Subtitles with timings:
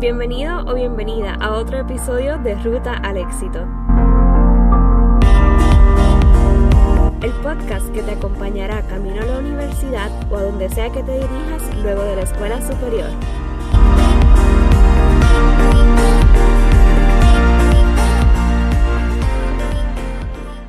[0.00, 3.68] Bienvenido o bienvenida a otro episodio de Ruta al Éxito.
[7.20, 11.12] El podcast que te acompañará camino a la universidad o a donde sea que te
[11.12, 13.10] dirijas luego de la escuela superior.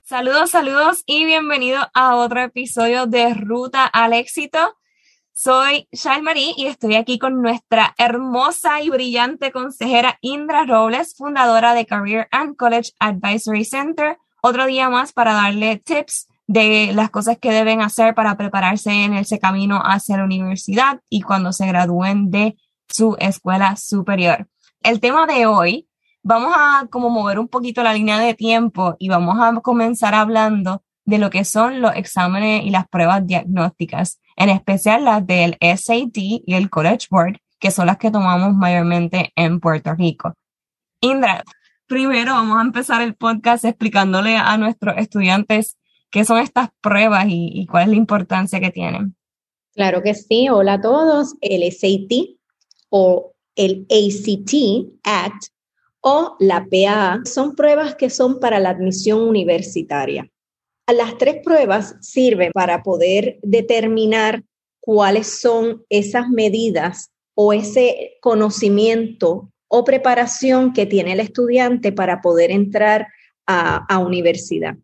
[0.04, 4.76] Saludos, saludos y bienvenido a otro episodio de Ruta al Éxito.
[5.44, 11.74] Soy Shail Marie y estoy aquí con nuestra hermosa y brillante consejera Indra Robles, fundadora
[11.74, 14.20] de Career and College Advisory Center.
[14.44, 19.16] Otro día más para darle tips de las cosas que deben hacer para prepararse en
[19.16, 22.56] ese camino hacia la universidad y cuando se gradúen de
[22.88, 24.48] su escuela superior.
[24.84, 25.90] El tema de hoy
[26.22, 30.84] vamos a como mover un poquito la línea de tiempo y vamos a comenzar hablando
[31.06, 36.18] de lo que son los exámenes y las pruebas diagnósticas, en especial las del SAT
[36.18, 40.34] y el College Board, que son las que tomamos mayormente en Puerto Rico.
[41.02, 41.44] Indra,
[41.88, 45.78] primero vamos a empezar el podcast explicándole a nuestros estudiantes
[46.10, 49.16] qué son estas pruebas y, cuál es la importancia que tienen.
[49.74, 50.50] Claro que sí.
[50.50, 51.36] Hola a todos.
[51.42, 52.38] El SAT
[52.90, 54.54] o el ACT
[55.04, 55.48] Act
[56.02, 60.31] o la PA son pruebas que son para la admisión universitaria.
[60.94, 64.44] Las tres pruebas sirven para poder determinar
[64.80, 72.52] cuáles son esas medidas o ese conocimiento o preparación que tiene el estudiante para poder
[72.52, 73.08] entrar
[73.48, 74.78] a, universidad.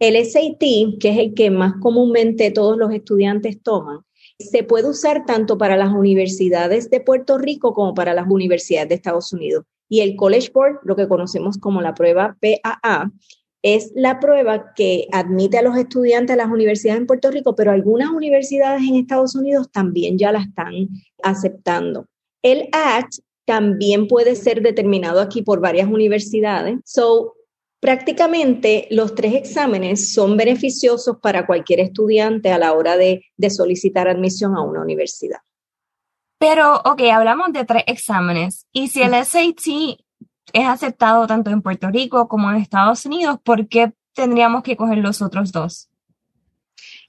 [0.00, 4.00] El SAT, que es el que más comúnmente todos los estudiantes toman,
[4.38, 8.94] se puede usar tanto para las universidades de Puerto Rico como para las universidades de
[8.96, 9.64] Estados Unidos.
[9.88, 13.10] Y el College Board, lo que conocemos como la prueba PAA,
[13.74, 17.70] es la prueba que admite a los estudiantes a las universidades en Puerto Rico, pero
[17.70, 20.88] algunas universidades en Estados Unidos también ya la están
[21.22, 22.06] aceptando.
[22.42, 26.78] El ACT también puede ser determinado aquí por varias universidades.
[26.84, 27.34] So,
[27.80, 34.08] prácticamente los tres exámenes son beneficiosos para cualquier estudiante a la hora de, de solicitar
[34.08, 35.38] admisión a una universidad.
[36.38, 38.66] Pero, ok, hablamos de tres exámenes.
[38.72, 39.98] Y si el SAT
[40.52, 44.98] es aceptado tanto en Puerto Rico como en Estados Unidos, ¿por qué tendríamos que coger
[44.98, 45.88] los otros dos?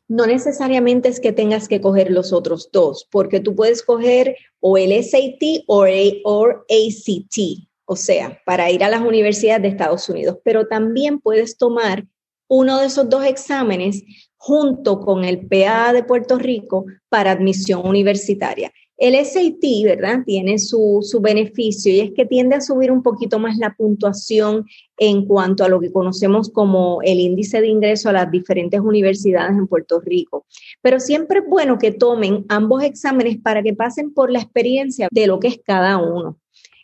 [0.08, 4.78] No necesariamente es que tengas que coger los otros dos, porque tú puedes coger o
[4.78, 10.68] el SAT o, ACT, o sea, para ir a las universidades de Estados Unidos, pero
[10.68, 12.06] también puedes tomar
[12.48, 14.04] uno de esos dos exámenes
[14.36, 18.72] junto con el PA de Puerto Rico para admisión universitaria.
[19.00, 20.24] El SAT, ¿verdad?
[20.26, 24.66] Tiene su, su, beneficio y es que tiende a subir un poquito más la puntuación
[24.98, 29.52] en cuanto a lo que conocemos como el índice de ingreso a las diferentes universidades
[29.52, 30.46] en Puerto Rico.
[30.82, 35.28] Pero siempre es bueno que tomen ambos exámenes para que pasen por la experiencia de
[35.28, 36.38] lo que es cada uno.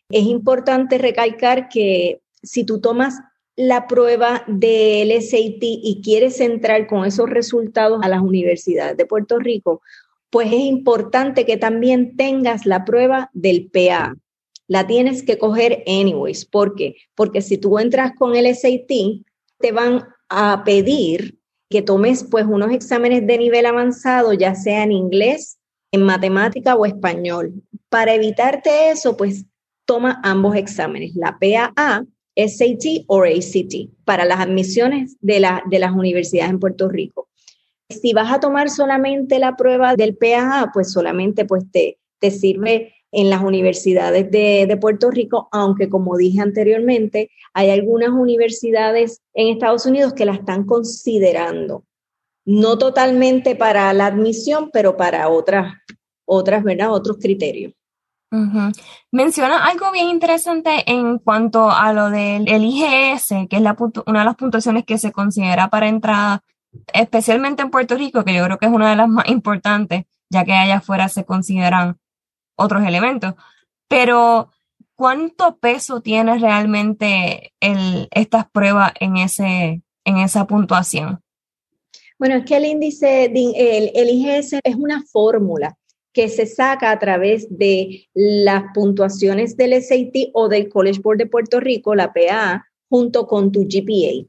[0.09, 3.19] Es importante recalcar que si tú tomas
[3.57, 9.39] la prueba del SAT y quieres entrar con esos resultados a las universidades de Puerto
[9.39, 9.81] Rico,
[10.35, 14.17] pues es importante que también tengas la prueba del PA.
[14.67, 16.43] La tienes que coger anyways.
[16.43, 16.97] ¿Por qué?
[17.15, 19.23] Porque si tú entras con el SAT,
[19.59, 24.91] te van a pedir que tomes pues unos exámenes de nivel avanzado, ya sea en
[24.91, 25.57] inglés,
[25.93, 27.53] en matemática o español.
[27.87, 29.45] Para evitarte eso, pues
[29.85, 32.03] toma ambos exámenes, la PAA,
[32.35, 37.29] SAT o ACT, para las admisiones de, la, de las universidades en Puerto Rico.
[37.89, 42.93] Si vas a tomar solamente la prueba del PAA, pues solamente pues te, te sirve
[43.11, 49.47] en las universidades de, de, Puerto Rico, aunque como dije anteriormente, hay algunas universidades en
[49.47, 51.85] Estados Unidos que la están considerando.
[52.43, 55.75] No totalmente para la admisión, pero para otras,
[56.25, 56.91] otras, ¿verdad?
[56.91, 57.73] Otros criterios.
[59.11, 63.61] Menciona algo bien interesante en cuanto a lo del IGS, que es
[64.05, 66.43] una de las puntuaciones que se considera para entrada
[66.93, 70.43] especialmente en Puerto Rico, que yo creo que es una de las más importantes, ya
[70.43, 71.97] que allá afuera se consideran
[72.55, 73.35] otros elementos.
[73.87, 74.51] Pero,
[74.95, 81.21] ¿cuánto peso tiene realmente el, estas pruebas en, ese, en esa puntuación?
[82.17, 85.77] Bueno, es que el índice, el, IGS es una fórmula
[86.13, 91.25] que se saca a través de las puntuaciones del SAT o del College Board de
[91.25, 94.25] Puerto Rico, la PA, junto con tu GPA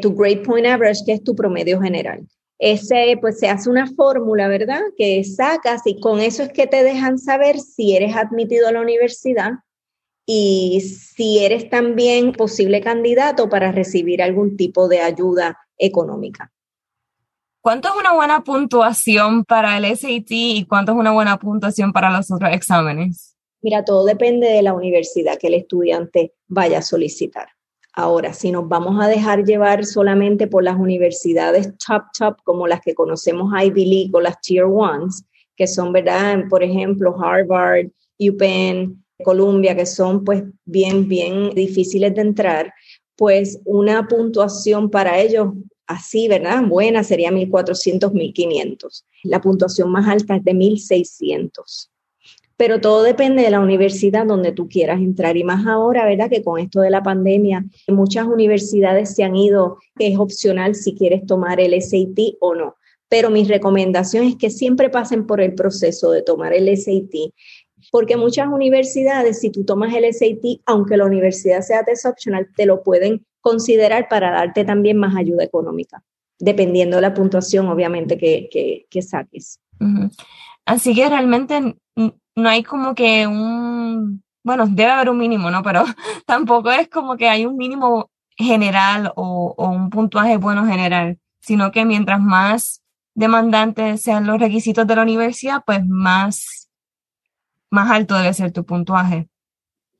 [0.00, 2.26] tu grade point average, que es tu promedio general.
[2.58, 4.82] Ese, pues se hace una fórmula, ¿verdad?
[4.96, 8.82] Que sacas y con eso es que te dejan saber si eres admitido a la
[8.82, 9.52] universidad
[10.26, 16.52] y si eres también posible candidato para recibir algún tipo de ayuda económica.
[17.62, 22.10] ¿Cuánto es una buena puntuación para el SAT y cuánto es una buena puntuación para
[22.10, 23.36] los otros exámenes?
[23.60, 27.48] Mira, todo depende de la universidad que el estudiante vaya a solicitar.
[27.92, 32.80] Ahora, si nos vamos a dejar llevar solamente por las universidades top, top, como las
[32.80, 35.24] que conocemos Ivy League o las Tier Ones,
[35.56, 36.44] que son, ¿verdad?
[36.48, 37.88] Por ejemplo, Harvard,
[38.18, 42.72] UPenn, Columbia, que son pues bien, bien difíciles de entrar,
[43.16, 45.48] pues una puntuación para ellos
[45.86, 46.62] así, ¿verdad?
[46.64, 49.04] Buena sería 1400, 1500.
[49.24, 51.90] La puntuación más alta es de 1600
[52.60, 55.34] pero todo depende de la universidad donde tú quieras entrar.
[55.38, 56.28] Y más ahora, ¿verdad?
[56.28, 61.24] Que con esto de la pandemia, muchas universidades se han ido, es opcional si quieres
[61.24, 62.76] tomar el SAT o no.
[63.08, 67.32] Pero mi recomendación es que siempre pasen por el proceso de tomar el SAT,
[67.90, 72.66] porque muchas universidades, si tú tomas el SAT, aunque la universidad sea test optional, te
[72.66, 76.04] lo pueden considerar para darte también más ayuda económica,
[76.38, 79.60] dependiendo de la puntuación, obviamente, que, que, saques.
[80.66, 81.74] Así que realmente
[82.36, 85.62] no hay como que un, bueno, debe haber un mínimo, ¿no?
[85.62, 85.84] Pero
[86.26, 91.84] tampoco es como que hay un mínimo general o, un puntuaje bueno general, sino que
[91.84, 92.82] mientras más
[93.14, 96.68] demandantes sean los requisitos de la universidad, pues más,
[97.70, 99.28] más alto debe ser tu puntuaje.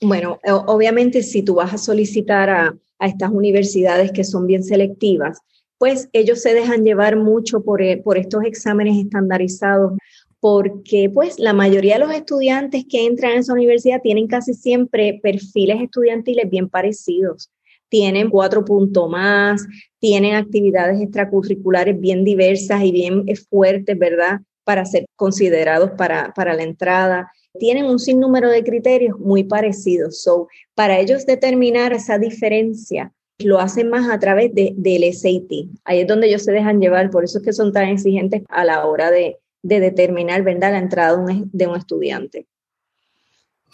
[0.01, 5.41] Bueno, obviamente si tú vas a solicitar a, a estas universidades que son bien selectivas,
[5.81, 9.95] pues ellos se dejan llevar mucho por, por estos exámenes estandarizados
[10.41, 15.21] porque pues la mayoría de los estudiantes que entran a esa universidad tienen casi siempre
[15.23, 17.51] perfiles estudiantiles bien parecidos.
[17.91, 19.67] Tienen cuatro puntos más,
[19.99, 24.41] tienen actividades extracurriculares bien diversas y bien fuertes, ¿verdad?
[24.65, 27.31] Para ser considerados para, para la entrada.
[27.59, 30.23] Tienen un sinnúmero de criterios muy parecidos.
[30.23, 35.69] So, para ellos determinar esa diferencia, lo hacen más a través de, del SAT.
[35.85, 38.65] Ahí es donde ellos se dejan llevar, por eso es que son tan exigentes a
[38.65, 40.73] la hora de, de determinar ¿verdad?
[40.73, 42.47] la entrada de un, estudiante.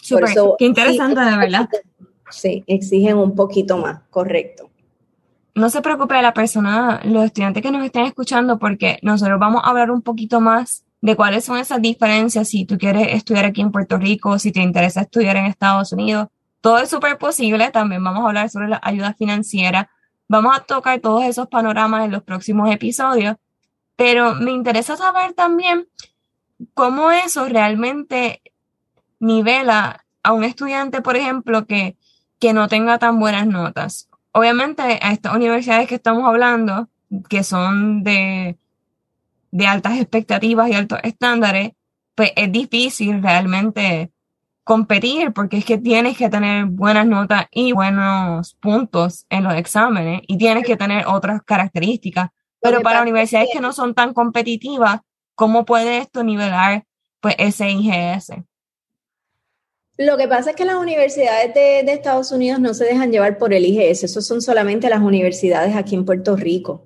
[0.01, 1.69] Súper, qué interesante, de verdad.
[2.29, 4.69] Sí, exigen un poquito más, correcto.
[5.55, 9.69] No se preocupe la persona, los estudiantes que nos estén escuchando, porque nosotros vamos a
[9.69, 13.71] hablar un poquito más de cuáles son esas diferencias si tú quieres estudiar aquí en
[13.71, 16.27] Puerto Rico, si te interesa estudiar en Estados Unidos.
[16.61, 17.71] Todo es súper posible.
[17.71, 19.89] También vamos a hablar sobre la ayuda financiera.
[20.27, 23.35] Vamos a tocar todos esos panoramas en los próximos episodios.
[23.97, 25.89] Pero me interesa saber también
[26.73, 28.41] cómo eso realmente
[29.19, 31.97] nivela a un estudiante, por ejemplo, que,
[32.39, 34.07] que no tenga tan buenas notas.
[34.31, 36.87] Obviamente, a estas universidades que estamos hablando,
[37.27, 38.57] que son de,
[39.51, 41.71] de altas expectativas y altos estándares,
[42.15, 44.11] pues es difícil realmente
[44.63, 50.21] competir porque es que tienes que tener buenas notas y buenos puntos en los exámenes
[50.27, 52.29] y tienes que tener otras características
[52.69, 55.01] pero para universidades que no son tan competitivas,
[55.35, 56.85] ¿cómo puede esto nivelar
[57.19, 58.33] pues ese IGS?
[59.97, 63.53] Lo que pasa es que las universidades de, Estados Unidos no se dejan llevar por
[63.53, 66.83] el IGS, eso son solamente las universidades aquí en Puerto Rico.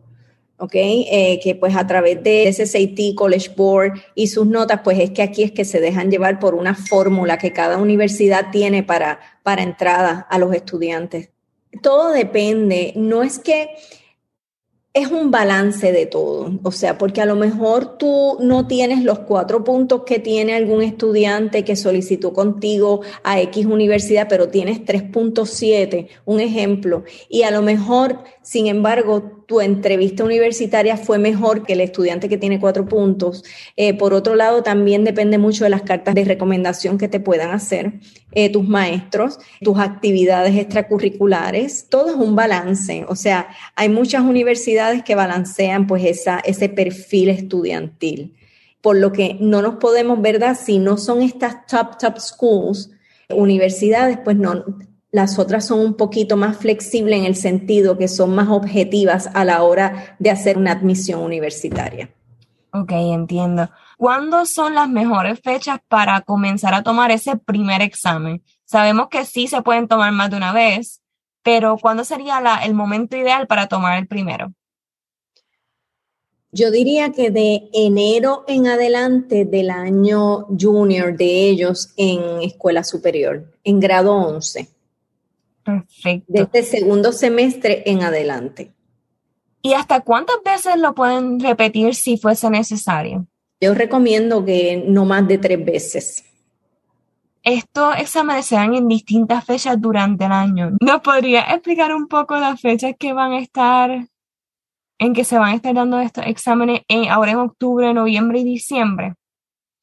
[0.57, 0.75] ¿ok?
[0.75, 5.09] Eh, que pues a través de ese SAT College Board y sus notas, pues es
[5.09, 9.19] que aquí es que se dejan llevar por una fórmula que cada universidad tiene para,
[9.41, 11.31] para entrada a los estudiantes.
[11.81, 13.71] Todo depende, no es que
[14.93, 19.19] es un balance de todo, o sea, porque a lo mejor tú no tienes los
[19.19, 26.09] cuatro puntos que tiene algún estudiante que solicitó contigo a X universidad, pero tienes 3.7,
[26.25, 31.81] un ejemplo, y a lo mejor, sin embargo, tu entrevista universitaria fue mejor que el
[31.81, 33.43] estudiante que tiene cuatro puntos.
[33.77, 37.51] Eh, por otro lado, también depende mucho de las cartas de recomendación que te puedan
[37.51, 37.99] hacer
[38.31, 41.87] eh, tus maestros, tus actividades extracurriculares.
[41.87, 43.05] Todo es un balance.
[43.07, 48.35] O sea, hay muchas universidades que balancean pues esa, ese perfil estudiantil.
[48.81, 50.57] Por lo que no nos podemos, ¿verdad?
[50.59, 52.89] Si no son estas top, top schools,
[53.29, 54.65] universidades, pues no,
[55.11, 59.43] las otras son un poquito más flexibles en el sentido que son más objetivas a
[59.43, 62.09] la hora de hacer una admisión universitaria.
[62.73, 63.69] Ok, entiendo.
[63.97, 68.41] ¿Cuándo son las mejores fechas para comenzar a tomar ese primer examen?
[68.63, 71.01] Sabemos que sí se pueden tomar más de una vez,
[71.43, 74.53] pero ¿cuándo sería el momento ideal para tomar el primero?
[76.53, 83.51] Yo diría que de enero en adelante del año junior de ellos en escuela superior,
[83.63, 84.69] en grado 11.
[85.63, 86.25] Perfecto.
[86.27, 88.73] De este segundo semestre en adelante.
[89.61, 93.27] ¿Y hasta cuántas veces lo pueden repetir si fuese necesario?
[93.59, 96.25] Yo recomiendo que no más de tres veces.
[97.43, 100.71] Estos exámenes se dan en distintas fechas durante el año.
[100.79, 104.07] ¿Nos podría explicar un poco las fechas que van a estar,
[104.99, 108.43] en que se van a estar dando estos exámenes en, ahora en octubre, noviembre y
[108.43, 109.15] diciembre?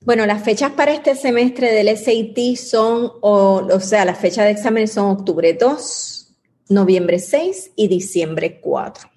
[0.01, 4.53] Bueno, las fechas para este semestre del SAT son, o, o sea, las fechas de
[4.53, 6.35] examen son octubre 2,
[6.69, 9.11] noviembre 6 y diciembre 4.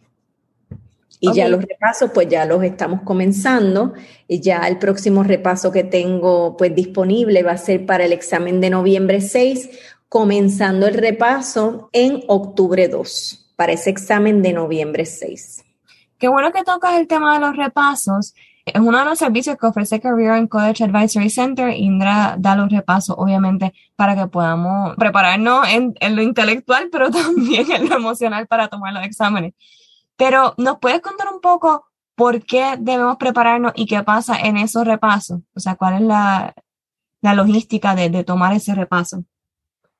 [1.24, 3.94] Y ya los repasos, pues ya los estamos comenzando.
[4.28, 8.60] Y ya el próximo repaso que tengo pues disponible va a ser para el examen
[8.60, 9.70] de noviembre 6,
[10.10, 15.64] comenzando el repaso en octubre 2, para ese examen de noviembre 6.
[16.18, 18.34] Qué bueno que tocas el tema de los repasos.
[18.66, 21.70] Es uno de los servicios que ofrece Career and College Advisory Center.
[21.76, 27.90] Indra da los repasos, obviamente, para que podamos prepararnos en, lo intelectual, pero también en
[27.90, 29.54] lo emocional para tomar los exámenes.
[30.16, 34.86] Pero, ¿nos puedes contar un poco por qué debemos prepararnos y qué pasa en esos
[34.86, 35.40] repasos?
[35.56, 36.54] O sea, ¿cuál es la,
[37.22, 39.24] logística de, de tomar ese repaso?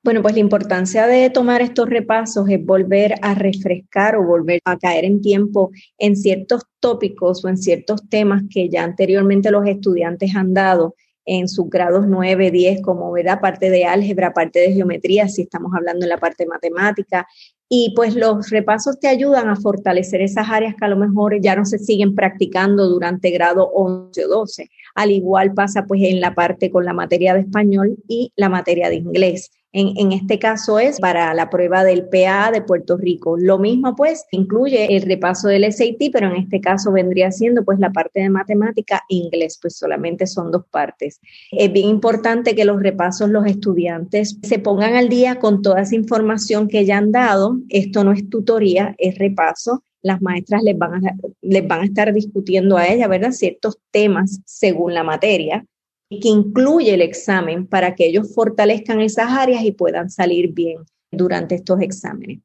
[0.04, 4.76] Bueno, pues la importancia de tomar estos repasos es volver a refrescar o volver a
[4.76, 10.34] caer en tiempo en ciertos tópicos o en ciertos temas que ya anteriormente los estudiantes
[10.34, 13.40] han dado en sus grados 9, 10, como ¿verdad?
[13.40, 17.28] parte de álgebra, parte de geometría, si estamos hablando en la parte matemática.
[17.68, 21.54] Y pues los repasos te ayudan a fortalecer esas áreas que a lo mejor ya
[21.54, 24.68] no se siguen practicando durante grado 11 o 12.
[24.96, 28.88] Al igual pasa pues en la parte con la materia de español y la materia
[28.88, 29.50] de inglés.
[29.74, 33.38] En, este caso es para la prueba del PA de Puerto Rico.
[33.38, 37.78] Lo mismo pues incluye el repaso del SAT, pero en este caso vendría siendo pues
[37.78, 41.20] la parte de matemática e inglés, pues solamente son dos partes.
[41.50, 45.94] Es bien importante que los repasos los estudiantes se pongan al día con toda esa
[45.94, 47.56] información que ya han dado.
[47.70, 52.12] Esto no es tutoría, es repaso las maestras les van a, les van a estar
[52.12, 53.30] discutiendo a ella, ¿verdad?
[53.30, 55.64] Ciertos temas según la materia
[56.20, 60.78] que incluye el examen para que ellos fortalezcan esas áreas y puedan salir bien
[61.10, 62.40] durante estos exámenes.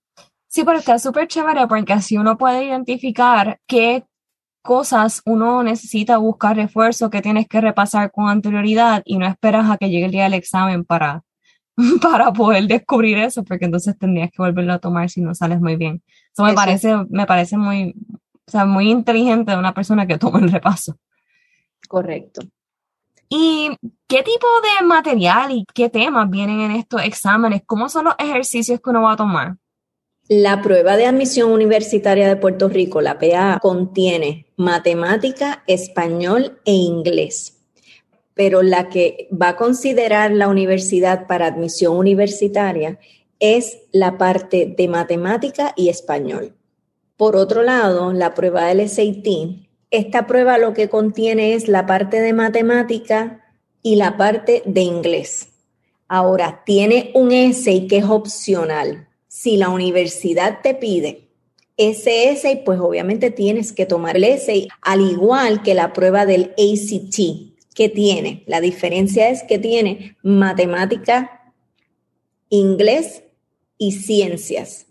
[0.48, 4.06] Sí, pero está súper chévere porque así uno puede identificar qué
[4.62, 9.78] cosas uno necesita buscar refuerzo, que tienes que repasar con anterioridad y no esperas a
[9.78, 11.24] que llegue el día del examen para,
[12.02, 15.76] para poder descubrir eso, porque entonces tendrías que volverlo a tomar si no sales muy
[15.76, 16.04] bien.
[16.34, 17.96] Eso me parece, me parece muy,
[18.46, 20.98] o sea, muy inteligente de una persona que toma el repaso.
[21.88, 22.42] Correcto.
[23.30, 23.76] ¿Y
[24.08, 27.62] qué tipo de material y qué temas vienen en estos exámenes?
[27.66, 29.58] ¿Cómo son los ejercicios que uno va a tomar?
[30.30, 37.58] La prueba de admisión universitaria de Puerto Rico, la PA, contiene matemática, español e inglés.
[38.34, 43.00] Pero la que va a considerar la universidad para admisión universitaria
[43.40, 46.54] es la parte de matemática y español.
[47.16, 52.20] Por otro lado, la prueba del SAT esta prueba lo que contiene es la parte
[52.20, 53.46] de matemática
[53.82, 55.50] y la parte de inglés.
[56.08, 59.08] Ahora, tiene un essay que es opcional.
[59.28, 61.28] Si la universidad te pide
[61.78, 66.56] ese essay, pues obviamente tienes que tomar el essay, al igual que la prueba del
[66.58, 67.20] ACT,
[67.76, 68.44] que tiene.
[68.48, 71.54] La diferencia es que tiene matemática,
[72.50, 73.24] inglés
[73.78, 74.88] y ciencias.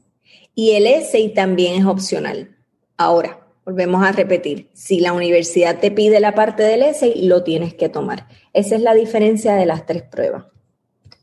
[0.55, 2.57] Y el essay también es opcional.
[2.97, 7.75] Ahora, Volvemos a repetir, si la universidad te pide la parte del essay, lo tienes
[7.75, 8.29] que tomar.
[8.53, 10.45] Esa es la diferencia de las tres pruebas.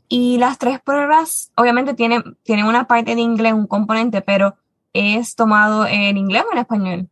[0.09, 4.55] Y las tres pruebas, obviamente, tienen, tienen una parte de inglés, un componente, pero
[4.91, 7.09] ¿es tomado en inglés o en español?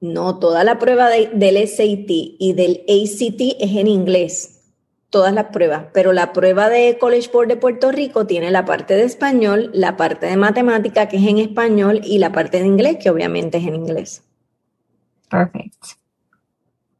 [0.00, 4.55] No, toda la prueba del SAT y del ACT es en inglés
[5.10, 8.94] todas las pruebas, pero la prueba de College Board de Puerto Rico tiene la parte
[8.94, 12.98] de español, la parte de matemática que es en español y la parte de inglés
[13.00, 14.24] que obviamente es en inglés.
[15.28, 15.88] Perfecto.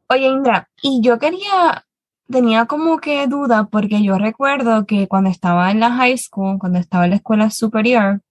[0.09, 1.85] Oye, Indra, y yo quería,
[2.29, 6.79] tenía como que duda porque yo recuerdo que cuando estaba en la high school, cuando
[6.79, 8.21] estaba en la escuela superior,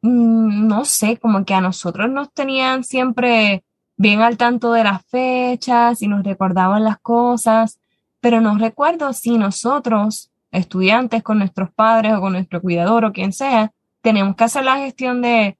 [0.00, 3.62] mm, no sé, como que a nosotros nos tenían siempre
[3.96, 7.78] bien al tanto de las fechas y nos recordaban las cosas
[8.22, 13.32] pero no recuerdo si nosotros, estudiantes, con nuestros padres o con nuestro cuidador o quien
[13.32, 15.58] sea, tenemos que hacer la gestión de,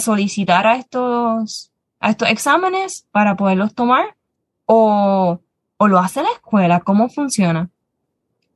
[0.00, 4.16] solicitar a estos, a estos exámenes para poderlos tomar
[4.64, 5.38] o,
[5.76, 6.80] o lo hace la escuela.
[6.80, 7.68] ¿Cómo funciona?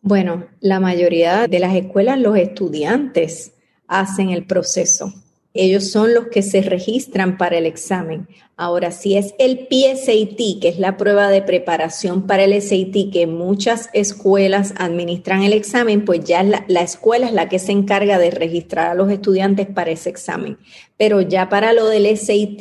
[0.00, 3.52] Bueno, la mayoría de las escuelas, los estudiantes
[3.86, 5.12] hacen el proceso.
[5.54, 8.26] Ellos son los que se registran para el examen.
[8.56, 13.26] Ahora, si es el PSAT, que es la prueba de preparación para el SAT, que
[13.26, 18.18] muchas escuelas administran el examen, pues ya la, la, escuela es la que se encarga
[18.18, 20.56] de registrar a los estudiantes para ese examen.
[20.96, 22.60] Pero ya para lo del SAT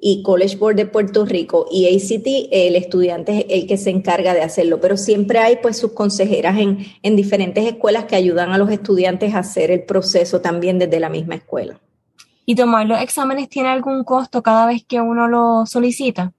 [0.00, 4.32] y College Board de Puerto Rico y ACT, el estudiante es el que se encarga
[4.32, 4.80] de hacerlo.
[4.80, 9.34] Pero siempre hay pues sus consejeras en, en diferentes escuelas que ayudan a los estudiantes
[9.34, 11.80] a hacer el proceso también desde la misma escuela.
[12.50, 16.32] ¿Y tomar los exámenes tiene algún costo cada vez que uno lo solicita?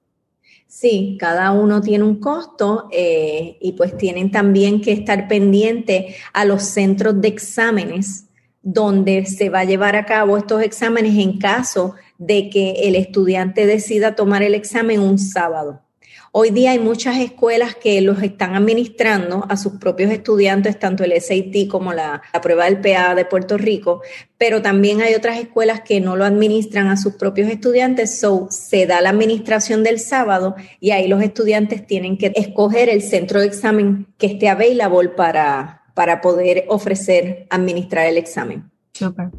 [0.66, 6.46] Sí, cada uno tiene un costo eh, y pues tienen también que estar pendiente a
[6.46, 8.25] los centros de exámenes
[8.63, 13.68] donde se va a llevar a cabo estos exámenes en caso de que el estudiante
[13.68, 15.84] decida tomar el examen un sábado.
[16.32, 21.20] Hoy día hay muchas escuelas que los están administrando a sus propios estudiantes, tanto el
[21.20, 24.02] SAT como la, prueba del PA de Puerto Rico,
[24.38, 28.86] pero también hay otras escuelas que no lo administran a sus propios estudiantes, so se
[28.86, 33.48] da la administración del sábado y ahí los estudiantes tienen que escoger el centro de
[33.48, 38.70] examen que esté available para, para poder ofrecer administrar el examen.
[38.94, 39.30] Super.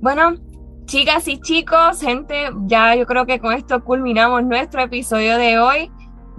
[0.00, 0.36] Bueno,
[0.84, 5.90] chicas y chicos, gente, ya yo creo que con esto culminamos nuestro episodio de hoy.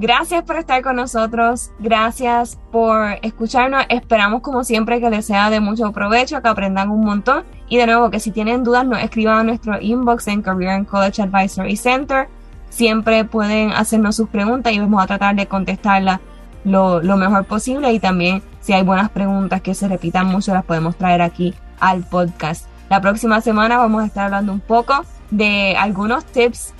[0.01, 3.84] Gracias por estar con nosotros, gracias por escucharnos.
[3.89, 7.44] Esperamos como siempre que les sea de mucho provecho, que aprendan un montón.
[7.68, 10.88] Y de nuevo, que si tienen dudas, nos escriban a nuestro inbox en Career and
[10.88, 12.29] College Advisory Center.
[12.70, 16.22] Siempre pueden hacernos sus preguntas y vamos a tratar de contestarlas
[16.63, 17.91] lo, lo mejor posible.
[17.91, 22.06] Y también, si hay buenas preguntas que se repitan mucho, las podemos traer aquí al
[22.06, 22.68] podcast.
[22.89, 26.74] La próxima semana vamos a estar hablando un poco de algunos tips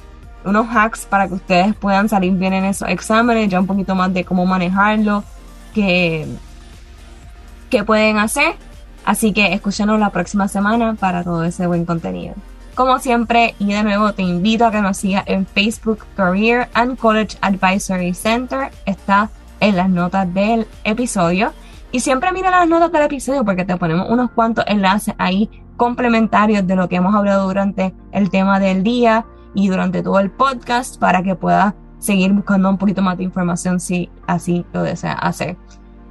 [0.46, 4.14] unos hacks para que ustedes puedan salir bien en esos exámenes, ya un poquito más
[4.14, 5.24] de cómo manejarlo,
[5.74, 6.28] que,
[7.70, 8.56] que pueden hacer.
[9.06, 12.36] Así que escúchanos la próxima semana para todo ese buen contenido.
[12.76, 16.98] Como siempre, y de nuevo te invito a que nos sigas en Facebook Career and
[16.98, 18.72] College Advisory Center.
[18.86, 19.30] Está
[19.60, 21.52] en las notas del episodio.
[21.92, 26.68] Y siempre mira las notas del episodio porque te ponemos unos cuantos enlaces ahí complementarios
[26.68, 31.00] de lo que hemos hablado durante el tema del día y durante todo el podcast
[31.00, 35.58] para que puedas seguir buscando un poquito más de información si así lo deseas hacer.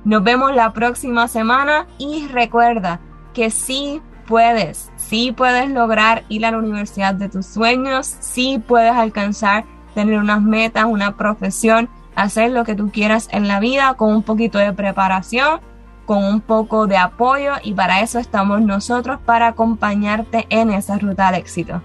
[0.04, 3.00] Nos vemos la próxima semana y recuerda
[3.34, 8.92] que sí puedes, sí puedes lograr ir a la universidad de tus sueños, sí puedes
[8.92, 9.64] alcanzar
[9.94, 14.22] tener unas metas, una profesión, hacer lo que tú quieras en la vida con un
[14.22, 15.60] poquito de preparación,
[16.04, 21.28] con un poco de apoyo y para eso estamos nosotros para acompañarte en esa ruta
[21.28, 21.82] al éxito.